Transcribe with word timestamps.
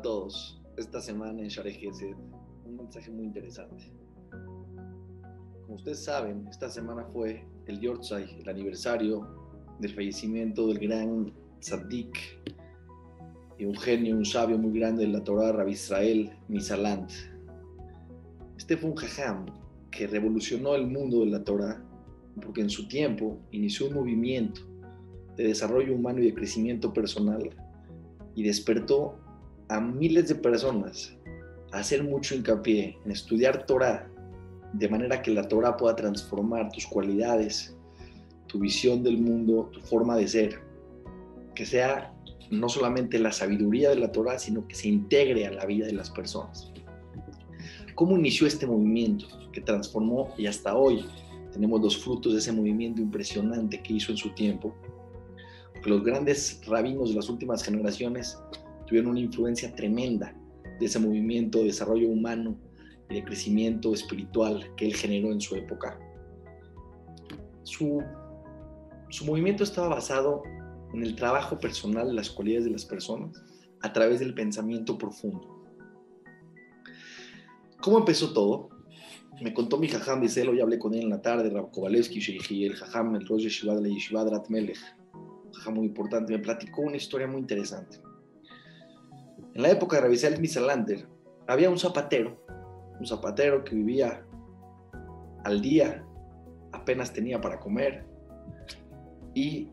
a 0.00 0.02
todos. 0.02 0.58
Esta 0.78 0.98
semana 0.98 1.42
en 1.42 1.48
Share 1.48 1.70
Gesed, 1.72 2.16
un 2.64 2.76
mensaje 2.76 3.10
muy 3.10 3.26
interesante. 3.26 3.92
Como 4.30 5.74
ustedes 5.74 6.02
saben, 6.02 6.46
esta 6.48 6.70
semana 6.70 7.04
fue 7.12 7.44
el 7.66 7.80
Yortzai, 7.80 8.40
el 8.40 8.48
aniversario 8.48 9.28
del 9.78 9.94
fallecimiento 9.94 10.68
del 10.68 10.78
gran 10.78 11.34
tzaddik 11.60 12.16
y 13.58 13.66
un 13.66 13.76
genio, 13.76 14.16
un 14.16 14.24
sabio 14.24 14.56
muy 14.56 14.78
grande 14.78 15.04
de 15.04 15.12
la 15.12 15.22
Torah, 15.22 15.52
Rabbi 15.52 15.72
Israel 15.72 16.30
Misalant. 16.48 17.10
Este 18.56 18.78
fue 18.78 18.88
un 18.88 18.96
jajam 18.96 19.44
que 19.90 20.06
revolucionó 20.06 20.76
el 20.76 20.86
mundo 20.86 21.20
de 21.20 21.26
la 21.26 21.44
Torah 21.44 21.84
porque 22.42 22.62
en 22.62 22.70
su 22.70 22.88
tiempo 22.88 23.38
inició 23.50 23.88
un 23.88 23.94
movimiento 23.96 24.62
de 25.36 25.44
desarrollo 25.44 25.94
humano 25.94 26.20
y 26.20 26.24
de 26.24 26.34
crecimiento 26.34 26.90
personal 26.90 27.50
y 28.34 28.44
despertó 28.44 29.18
a 29.70 29.80
miles 29.80 30.28
de 30.28 30.34
personas 30.34 31.16
a 31.72 31.78
hacer 31.78 32.02
mucho 32.02 32.34
hincapié 32.34 32.98
en 33.04 33.12
estudiar 33.12 33.66
Torah, 33.66 34.10
de 34.72 34.88
manera 34.88 35.22
que 35.22 35.30
la 35.30 35.46
Torah 35.46 35.76
pueda 35.76 35.94
transformar 35.94 36.72
tus 36.72 36.86
cualidades, 36.86 37.76
tu 38.48 38.58
visión 38.58 39.04
del 39.04 39.18
mundo, 39.18 39.70
tu 39.72 39.80
forma 39.80 40.16
de 40.16 40.26
ser, 40.26 40.60
que 41.54 41.64
sea 41.64 42.12
no 42.50 42.68
solamente 42.68 43.20
la 43.20 43.30
sabiduría 43.30 43.90
de 43.90 43.96
la 43.96 44.10
Torah, 44.10 44.40
sino 44.40 44.66
que 44.66 44.74
se 44.74 44.88
integre 44.88 45.46
a 45.46 45.52
la 45.52 45.64
vida 45.66 45.86
de 45.86 45.92
las 45.92 46.10
personas. 46.10 46.72
¿Cómo 47.94 48.18
inició 48.18 48.48
este 48.48 48.66
movimiento 48.66 49.26
que 49.52 49.60
transformó 49.60 50.34
y 50.36 50.46
hasta 50.46 50.74
hoy 50.74 51.04
tenemos 51.52 51.80
los 51.80 51.96
frutos 51.96 52.32
de 52.32 52.40
ese 52.40 52.50
movimiento 52.50 53.00
impresionante 53.00 53.80
que 53.80 53.92
hizo 53.92 54.10
en 54.10 54.18
su 54.18 54.30
tiempo? 54.34 54.74
Los 55.84 56.02
grandes 56.02 56.60
rabinos 56.66 57.10
de 57.10 57.14
las 57.14 57.28
últimas 57.28 57.62
generaciones 57.62 58.36
tuvieron 58.90 59.12
una 59.12 59.20
influencia 59.20 59.72
tremenda 59.72 60.34
de 60.80 60.86
ese 60.86 60.98
movimiento 60.98 61.58
de 61.58 61.66
desarrollo 61.66 62.08
humano 62.08 62.58
y 63.08 63.14
de 63.14 63.24
crecimiento 63.24 63.94
espiritual 63.94 64.74
que 64.76 64.86
él 64.86 64.96
generó 64.96 65.30
en 65.30 65.40
su 65.40 65.54
época. 65.54 65.96
Su, 67.62 68.02
su 69.08 69.24
movimiento 69.24 69.62
estaba 69.62 69.88
basado 69.88 70.42
en 70.92 71.04
el 71.04 71.14
trabajo 71.14 71.56
personal 71.56 72.08
de 72.08 72.14
las 72.14 72.30
cualidades 72.30 72.64
de 72.64 72.72
las 72.72 72.84
personas 72.84 73.40
a 73.80 73.92
través 73.92 74.18
del 74.18 74.34
pensamiento 74.34 74.98
profundo. 74.98 75.62
¿Cómo 77.80 77.98
empezó 77.98 78.32
todo? 78.32 78.70
Me 79.40 79.54
contó 79.54 79.78
mi 79.78 79.86
jajam 79.86 80.20
de 80.20 80.48
hoy 80.48 80.60
hablé 80.60 80.80
con 80.80 80.94
él 80.94 81.02
en 81.02 81.10
la 81.10 81.22
tarde, 81.22 81.48
Rab 81.48 81.70
Kovalevsky, 81.70 82.18
el 82.64 82.74
jajam, 82.74 83.14
el 83.14 83.26
Rosh 83.26 83.42
Yeshiva 83.42 83.74
la 83.74 83.88
Yeshiva 83.88 84.24
de 84.24 84.74
jajam 85.52 85.74
muy 85.74 85.86
importante, 85.86 86.32
me 86.32 86.40
platicó 86.40 86.82
una 86.82 86.96
historia 86.96 87.28
muy 87.28 87.40
interesante. 87.40 88.00
En 89.60 89.64
la 89.64 89.72
época 89.72 89.96
de 89.96 90.02
Rabisel 90.04 90.40
Misalander, 90.40 91.06
había 91.46 91.68
un 91.68 91.78
zapatero, 91.78 92.42
un 92.98 93.06
zapatero 93.06 93.62
que 93.62 93.74
vivía 93.74 94.24
al 95.44 95.60
día, 95.60 96.02
apenas 96.72 97.12
tenía 97.12 97.42
para 97.42 97.60
comer 97.60 98.06
y 99.34 99.68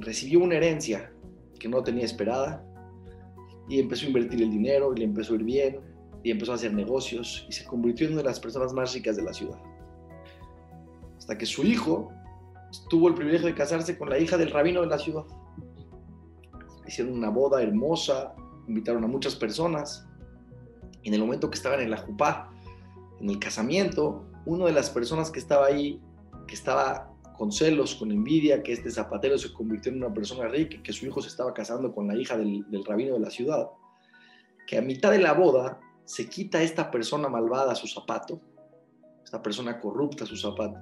recibió 0.00 0.40
una 0.40 0.56
herencia 0.56 1.10
que 1.58 1.66
no 1.66 1.82
tenía 1.82 2.04
esperada 2.04 2.62
y 3.70 3.80
empezó 3.80 4.04
a 4.04 4.08
invertir 4.08 4.42
el 4.42 4.50
dinero 4.50 4.92
y 4.94 4.98
le 4.98 5.04
empezó 5.06 5.32
a 5.32 5.36
ir 5.36 5.44
bien 5.44 5.80
y 6.22 6.30
empezó 6.30 6.52
a 6.52 6.56
hacer 6.56 6.74
negocios 6.74 7.46
y 7.48 7.52
se 7.52 7.64
convirtió 7.64 8.08
en 8.08 8.12
una 8.12 8.22
de 8.22 8.28
las 8.28 8.38
personas 8.38 8.74
más 8.74 8.92
ricas 8.92 9.16
de 9.16 9.22
la 9.22 9.32
ciudad. 9.32 9.58
Hasta 11.16 11.38
que 11.38 11.46
su 11.46 11.64
hijo 11.64 12.12
tuvo 12.90 13.08
el 13.08 13.14
privilegio 13.14 13.46
de 13.46 13.54
casarse 13.54 13.96
con 13.96 14.10
la 14.10 14.18
hija 14.18 14.36
del 14.36 14.50
rabino 14.50 14.82
de 14.82 14.88
la 14.88 14.98
ciudad. 14.98 15.24
Hicieron 16.86 17.14
una 17.14 17.30
boda 17.30 17.62
hermosa, 17.62 18.34
invitaron 18.68 19.04
a 19.04 19.06
muchas 19.06 19.34
personas. 19.34 20.06
En 21.02 21.14
el 21.14 21.20
momento 21.20 21.50
que 21.50 21.56
estaban 21.56 21.80
en 21.80 21.90
la 21.90 21.98
jupá, 21.98 22.50
en 23.20 23.30
el 23.30 23.38
casamiento, 23.38 24.26
una 24.44 24.66
de 24.66 24.72
las 24.72 24.90
personas 24.90 25.30
que 25.30 25.38
estaba 25.38 25.66
ahí, 25.66 26.00
que 26.46 26.54
estaba 26.54 27.12
con 27.36 27.52
celos, 27.52 27.94
con 27.94 28.10
envidia, 28.10 28.62
que 28.62 28.72
este 28.72 28.90
zapatero 28.90 29.38
se 29.38 29.52
convirtió 29.52 29.92
en 29.92 29.98
una 29.98 30.12
persona 30.12 30.48
rica, 30.48 30.82
que 30.82 30.92
su 30.92 31.06
hijo 31.06 31.20
se 31.20 31.28
estaba 31.28 31.52
casando 31.52 31.94
con 31.94 32.08
la 32.08 32.16
hija 32.16 32.36
del, 32.36 32.68
del 32.70 32.84
rabino 32.84 33.14
de 33.14 33.20
la 33.20 33.30
ciudad, 33.30 33.68
que 34.66 34.78
a 34.78 34.82
mitad 34.82 35.10
de 35.10 35.18
la 35.18 35.32
boda 35.32 35.80
se 36.04 36.28
quita 36.28 36.62
esta 36.62 36.90
persona 36.90 37.28
malvada 37.28 37.74
su 37.74 37.86
zapato, 37.86 38.40
esta 39.22 39.42
persona 39.42 39.80
corrupta 39.80 40.24
su 40.24 40.36
zapato, 40.36 40.78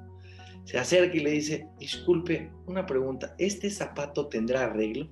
se 0.65 0.78
acerca 0.78 1.16
y 1.16 1.21
le 1.21 1.31
dice, 1.31 1.69
disculpe, 1.78 2.51
una 2.66 2.87
pregunta, 2.87 3.34
¿este 3.39 3.71
zapato 3.71 4.28
tendrá 4.28 4.65
arreglo? 4.65 5.09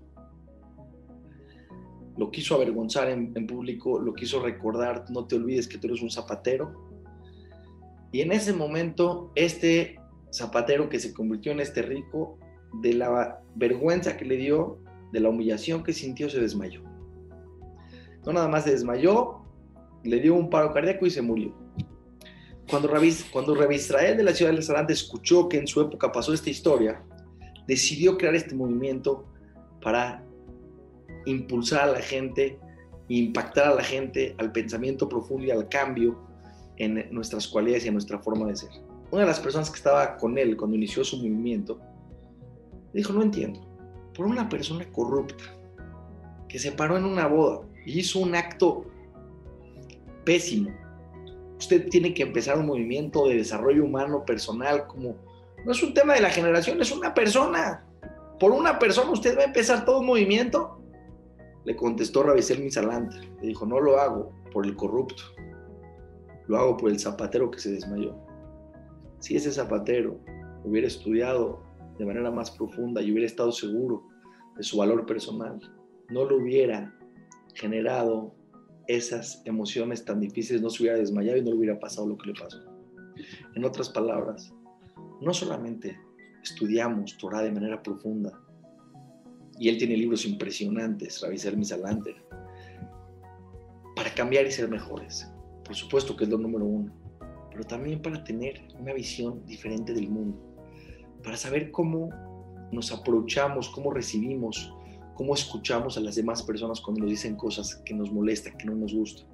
Lo 2.16 2.30
quiso 2.30 2.54
avergonzar 2.54 3.08
en, 3.08 3.46
público, 3.46 3.98
lo 3.98 4.12
quiso 4.12 4.42
recordar, 4.42 5.06
no 5.10 5.26
te 5.26 5.36
olvides 5.36 5.66
que 5.66 5.78
tú 5.78 5.86
eres 5.86 6.02
un 6.02 6.10
zapatero. 6.10 6.90
Y 8.12 8.20
en 8.20 8.32
ese 8.32 8.52
momento, 8.52 9.32
este 9.34 9.98
zapatero 10.30 10.88
que 10.88 11.00
se 11.00 11.12
convirtió 11.12 11.52
en 11.52 11.60
este 11.60 11.82
rico, 11.82 12.38
de 12.80 12.94
la 12.94 13.40
vergüenza 13.54 14.16
que 14.16 14.24
le 14.24 14.36
dio, 14.36 14.78
de 15.12 15.20
la 15.20 15.28
humillación 15.28 15.82
que 15.82 15.92
sintió, 15.92 16.28
se 16.28 16.40
desmayó. 16.40 16.82
No 18.24 18.32
nada 18.32 18.48
más 18.48 18.64
se 18.64 18.72
desmayó, 18.72 19.42
le 20.04 20.20
dio 20.20 20.34
un 20.34 20.50
paro 20.50 20.72
cardíaco 20.72 21.06
y 21.06 21.10
se 21.10 21.22
murió. 21.22 21.54
Cuando 22.68 22.88
Rabbi, 22.88 23.12
cuando 23.32 23.72
Israel 23.72 24.16
de 24.16 24.22
la 24.22 24.32
ciudad 24.32 24.52
de 24.52 24.62
Sarante 24.62 24.92
escuchó 24.92 25.48
que 25.48 25.58
en 25.58 25.66
su 25.66 25.80
época 25.80 26.10
pasó 26.12 26.32
esta 26.32 26.50
historia, 26.50 27.02
decidió 27.66 28.16
crear 28.16 28.34
este 28.34 28.54
movimiento 28.54 29.26
para 29.82 30.24
impulsar 31.26 31.88
a 31.88 31.92
la 31.92 32.00
gente, 32.00 32.58
impactar 33.08 33.68
a 33.68 33.74
la 33.74 33.82
gente 33.82 34.34
al 34.38 34.52
pensamiento 34.52 35.08
profundo 35.08 35.44
y 35.46 35.50
al 35.50 35.68
cambio 35.68 36.18
en 36.76 37.08
nuestras 37.10 37.46
cualidades 37.46 37.84
y 37.84 37.88
en 37.88 37.94
nuestra 37.94 38.18
forma 38.18 38.46
de 38.46 38.56
ser. 38.56 38.70
Una 39.10 39.22
de 39.22 39.28
las 39.28 39.40
personas 39.40 39.70
que 39.70 39.76
estaba 39.76 40.16
con 40.16 40.38
él 40.38 40.56
cuando 40.56 40.76
inició 40.76 41.04
su 41.04 41.18
movimiento 41.18 41.78
dijo, 42.92 43.12
no 43.12 43.22
entiendo, 43.22 43.60
por 44.14 44.26
una 44.26 44.48
persona 44.48 44.90
corrupta 44.90 45.44
que 46.48 46.58
se 46.58 46.72
paró 46.72 46.96
en 46.96 47.04
una 47.04 47.26
boda 47.26 47.66
y 47.86 48.00
hizo 48.00 48.18
un 48.18 48.34
acto 48.34 48.86
pésimo, 50.24 50.70
usted 51.58 51.88
tiene 51.88 52.12
que 52.12 52.22
empezar 52.22 52.58
un 52.58 52.66
movimiento 52.66 53.28
de 53.28 53.36
desarrollo 53.36 53.84
humano 53.84 54.24
personal 54.24 54.86
como 54.86 55.16
no 55.64 55.72
es 55.72 55.82
un 55.82 55.94
tema 55.94 56.14
de 56.14 56.20
la 56.20 56.30
generación, 56.30 56.80
es 56.80 56.90
una 56.90 57.14
persona. 57.14 57.84
Por 58.40 58.50
una 58.50 58.78
persona 58.78 59.10
usted 59.10 59.36
va 59.36 59.42
a 59.42 59.46
empezar 59.46 59.84
todo 59.84 60.00
un 60.00 60.06
movimiento. 60.06 60.81
Le 61.64 61.76
contestó 61.76 62.22
Rabisel 62.22 62.62
Misalante. 62.62 63.16
Le 63.40 63.48
dijo, 63.48 63.66
no 63.66 63.80
lo 63.80 63.98
hago 63.98 64.32
por 64.52 64.66
el 64.66 64.76
corrupto. 64.76 65.22
Lo 66.48 66.58
hago 66.58 66.76
por 66.76 66.90
el 66.90 66.98
zapatero 66.98 67.50
que 67.50 67.58
se 67.58 67.72
desmayó. 67.72 68.16
Si 69.20 69.36
ese 69.36 69.52
zapatero 69.52 70.18
hubiera 70.64 70.88
estudiado 70.88 71.62
de 71.98 72.04
manera 72.04 72.30
más 72.30 72.50
profunda 72.50 73.00
y 73.00 73.12
hubiera 73.12 73.26
estado 73.26 73.52
seguro 73.52 74.02
de 74.56 74.62
su 74.62 74.78
valor 74.78 75.06
personal, 75.06 75.60
no 76.10 76.24
lo 76.24 76.38
hubiera 76.38 76.92
generado 77.54 78.34
esas 78.88 79.42
emociones 79.44 80.04
tan 80.04 80.20
difíciles, 80.20 80.62
no 80.62 80.70
se 80.70 80.82
hubiera 80.82 80.98
desmayado 80.98 81.38
y 81.38 81.42
no 81.42 81.50
le 81.50 81.56
hubiera 81.56 81.78
pasado 81.78 82.08
lo 82.08 82.18
que 82.18 82.30
le 82.30 82.40
pasó. 82.40 82.58
En 83.54 83.64
otras 83.64 83.88
palabras, 83.90 84.52
no 85.20 85.32
solamente 85.32 85.98
estudiamos 86.42 87.16
Torah 87.18 87.42
de 87.42 87.52
manera 87.52 87.82
profunda, 87.82 88.38
y 89.58 89.68
él 89.68 89.78
tiene 89.78 89.96
libros 89.96 90.24
impresionantes, 90.24 91.20
Ravisel 91.20 91.56
Misalanter, 91.56 92.16
para 93.94 94.12
cambiar 94.14 94.46
y 94.46 94.50
ser 94.50 94.68
mejores. 94.68 95.28
Por 95.64 95.74
supuesto 95.74 96.16
que 96.16 96.24
es 96.24 96.30
lo 96.30 96.38
número 96.38 96.64
uno, 96.64 96.92
pero 97.50 97.64
también 97.64 98.00
para 98.00 98.24
tener 98.24 98.62
una 98.78 98.92
visión 98.92 99.44
diferente 99.46 99.92
del 99.92 100.08
mundo, 100.08 100.38
para 101.22 101.36
saber 101.36 101.70
cómo 101.70 102.10
nos 102.72 102.90
aprovechamos, 102.90 103.68
cómo 103.68 103.92
recibimos, 103.92 104.74
cómo 105.14 105.34
escuchamos 105.34 105.96
a 105.96 106.00
las 106.00 106.16
demás 106.16 106.42
personas 106.42 106.80
cuando 106.80 107.02
nos 107.02 107.10
dicen 107.10 107.36
cosas 107.36 107.76
que 107.84 107.94
nos 107.94 108.10
molestan, 108.10 108.56
que 108.56 108.64
no 108.66 108.74
nos 108.74 108.92
gustan. 108.92 109.28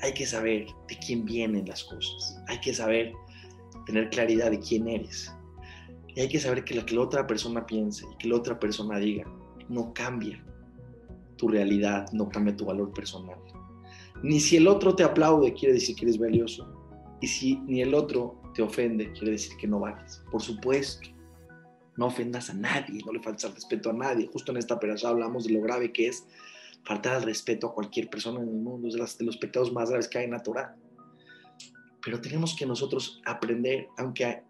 Hay 0.00 0.14
que 0.14 0.26
saber 0.26 0.66
de 0.88 0.98
quién 1.06 1.24
vienen 1.24 1.66
las 1.66 1.84
cosas. 1.84 2.42
Hay 2.48 2.58
que 2.60 2.74
saber 2.74 3.12
tener 3.86 4.10
claridad 4.10 4.50
de 4.50 4.58
quién 4.58 4.88
eres. 4.88 5.32
Y 6.08 6.20
hay 6.20 6.28
que 6.28 6.40
saber 6.40 6.64
que 6.64 6.84
que 6.84 6.94
la 6.94 7.02
otra 7.02 7.26
persona 7.26 7.64
piense 7.64 8.04
y 8.12 8.16
que 8.16 8.28
la 8.28 8.36
otra 8.36 8.58
persona 8.58 8.98
diga 8.98 9.24
no 9.72 9.92
cambia 9.92 10.44
tu 11.36 11.48
realidad, 11.48 12.10
no 12.12 12.28
cambia 12.28 12.56
tu 12.56 12.66
valor 12.66 12.92
personal. 12.92 13.38
Ni 14.22 14.38
si 14.38 14.56
el 14.56 14.68
otro 14.68 14.94
te 14.94 15.02
aplaude 15.02 15.52
quiere 15.52 15.74
decir 15.74 15.96
que 15.96 16.04
eres 16.04 16.18
valioso. 16.18 16.68
Y 17.20 17.26
si 17.26 17.56
ni 17.66 17.82
el 17.82 17.94
otro 17.94 18.40
te 18.54 18.62
ofende 18.62 19.12
quiere 19.12 19.32
decir 19.32 19.56
que 19.56 19.66
no 19.66 19.80
vales. 19.80 20.22
Por 20.30 20.42
supuesto 20.42 21.08
no 21.96 22.06
ofendas 22.06 22.50
a 22.50 22.54
nadie, 22.54 23.02
no 23.04 23.12
le 23.12 23.20
faltes 23.20 23.44
al 23.44 23.54
respeto 23.54 23.90
a 23.90 23.92
nadie. 23.92 24.28
Justo 24.32 24.52
en 24.52 24.58
esta 24.58 24.78
perashá 24.78 25.08
hablamos 25.08 25.44
de 25.44 25.52
lo 25.52 25.60
grave 25.60 25.92
que 25.92 26.08
es 26.08 26.26
faltar 26.84 27.16
al 27.16 27.22
respeto 27.22 27.68
a 27.68 27.74
cualquier 27.74 28.08
persona 28.08 28.40
en 28.40 28.48
el 28.48 28.54
mundo, 28.54 28.88
es 28.88 29.18
de, 29.18 29.24
los 29.24 29.36
pecados 29.36 29.72
más 29.72 29.90
graves 29.90 30.08
que 30.08 30.18
hay 30.18 30.24
en 30.24 30.32
la 30.32 30.42
Torah. 30.42 30.76
Pero 32.04 32.20
tenemos 32.20 32.56
que 32.56 32.66
nosotros 32.66 33.20
aprender, 33.24 33.88
aunque 33.98 34.42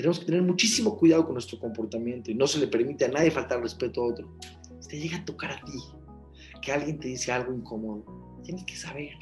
tenemos 0.00 0.20
que 0.20 0.26
tener 0.26 0.42
muchísimo 0.42 0.96
cuidado 0.96 1.24
con 1.24 1.34
nuestro 1.34 1.58
comportamiento 1.58 2.30
y 2.30 2.34
no 2.34 2.46
se 2.46 2.58
le 2.58 2.66
permite 2.66 3.04
a 3.04 3.08
nadie 3.08 3.30
faltar 3.30 3.58
al 3.58 3.64
respeto 3.64 4.02
a 4.02 4.06
otro. 4.06 4.36
Si 4.80 4.88
te 4.88 4.98
llega 4.98 5.18
a 5.18 5.24
tocar 5.24 5.52
a 5.52 5.64
ti, 5.64 5.78
que 6.62 6.72
alguien 6.72 6.98
te 6.98 7.08
dice 7.08 7.32
algo 7.32 7.52
incómodo, 7.52 8.04
tienes 8.42 8.64
que 8.64 8.76
saber 8.76 9.12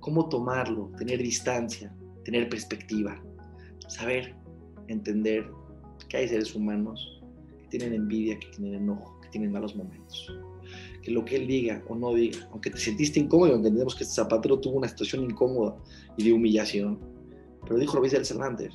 cómo 0.00 0.28
tomarlo, 0.28 0.90
tener 0.98 1.18
distancia, 1.18 1.94
tener 2.24 2.48
perspectiva, 2.48 3.22
saber 3.88 4.34
entender 4.88 5.46
que 6.08 6.16
hay 6.18 6.28
seres 6.28 6.54
humanos 6.54 7.22
que 7.62 7.78
tienen 7.78 7.94
envidia, 7.94 8.38
que 8.38 8.48
tienen 8.48 8.74
enojo, 8.74 9.20
que 9.22 9.28
tienen 9.30 9.52
malos 9.52 9.74
momentos. 9.74 10.32
Que 11.02 11.10
lo 11.10 11.24
que 11.24 11.36
él 11.36 11.46
diga 11.46 11.82
o 11.88 11.94
no 11.94 12.14
diga, 12.14 12.48
aunque 12.50 12.70
te 12.70 12.78
sentiste 12.78 13.20
incómodo, 13.20 13.52
aunque 13.52 13.68
entendemos 13.68 13.94
que 13.94 14.04
este 14.04 14.16
zapatero 14.16 14.58
tuvo 14.58 14.76
una 14.76 14.88
situación 14.88 15.24
incómoda 15.24 15.76
y 16.16 16.24
de 16.24 16.32
humillación, 16.32 16.98
pero 17.62 17.78
dijo 17.78 17.98
Luis 17.98 18.14
Alexander, 18.14 18.70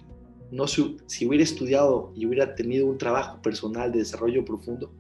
no 0.52 0.68
si, 0.68 0.98
si 1.08 1.26
hubiera 1.26 1.44
estudiado 1.44 2.12
y 2.16 2.26
hubiera 2.26 2.56
tenido 2.56 2.86
un 2.86 2.98
trabajo 2.98 3.42
personal 3.42 3.92
de 3.92 4.00
desarrollo 4.00 4.44
profundo, 4.44 4.94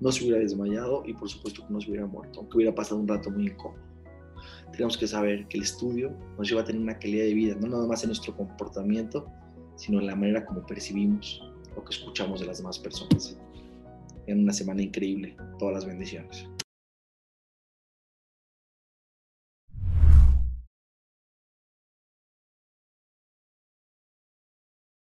no 0.00 0.12
se 0.12 0.24
hubiera 0.24 0.40
desmayado 0.40 1.02
y 1.06 1.14
por 1.14 1.28
supuesto 1.28 1.66
que 1.66 1.72
no 1.72 1.80
se 1.80 1.88
hubiera 1.88 2.06
muerto, 2.06 2.40
aunque 2.40 2.56
hubiera 2.56 2.74
pasado 2.74 3.00
un 3.00 3.08
rato 3.08 3.30
muy 3.30 3.46
incómodo. 3.46 3.82
Tenemos 4.72 4.96
que 4.96 5.06
saber 5.06 5.46
que 5.48 5.58
el 5.58 5.64
estudio 5.64 6.12
nos 6.36 6.48
lleva 6.48 6.60
a 6.60 6.64
tener 6.64 6.80
una 6.80 6.98
calidad 6.98 7.24
de 7.24 7.34
vida, 7.34 7.56
no 7.60 7.68
nada 7.68 7.86
más 7.86 8.02
en 8.02 8.08
nuestro 8.08 8.36
comportamiento, 8.36 9.26
sino 9.76 10.00
en 10.00 10.06
la 10.06 10.14
manera 10.14 10.44
como 10.44 10.64
percibimos 10.66 11.42
lo 11.74 11.84
que 11.84 11.94
escuchamos 11.94 12.40
de 12.40 12.46
las 12.46 12.58
demás 12.58 12.78
personas. 12.78 13.36
En 14.26 14.40
una 14.40 14.52
semana 14.52 14.82
increíble, 14.82 15.36
todas 15.58 15.74
las 15.74 15.86
bendiciones. 15.86 16.48